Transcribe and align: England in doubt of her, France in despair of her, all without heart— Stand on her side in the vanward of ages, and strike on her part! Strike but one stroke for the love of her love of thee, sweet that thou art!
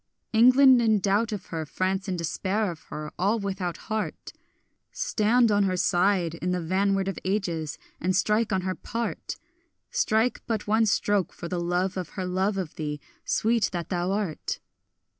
England 0.33 0.81
in 0.81 0.97
doubt 0.97 1.31
of 1.31 1.45
her, 1.53 1.63
France 1.63 2.07
in 2.07 2.17
despair 2.17 2.71
of 2.71 2.85
her, 2.85 3.11
all 3.19 3.37
without 3.37 3.77
heart— 3.77 4.33
Stand 4.91 5.51
on 5.51 5.65
her 5.65 5.77
side 5.77 6.33
in 6.33 6.49
the 6.49 6.59
vanward 6.59 7.07
of 7.07 7.19
ages, 7.23 7.77
and 7.99 8.15
strike 8.15 8.51
on 8.51 8.61
her 8.61 8.73
part! 8.73 9.35
Strike 9.91 10.41
but 10.47 10.65
one 10.65 10.87
stroke 10.87 11.31
for 11.31 11.47
the 11.47 11.61
love 11.61 11.97
of 11.97 12.09
her 12.17 12.25
love 12.25 12.57
of 12.57 12.77
thee, 12.77 12.99
sweet 13.25 13.69
that 13.73 13.89
thou 13.89 14.11
art! 14.11 14.59